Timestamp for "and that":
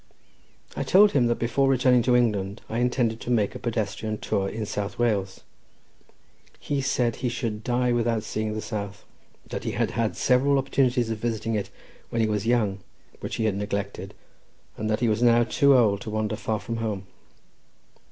14.75-15.01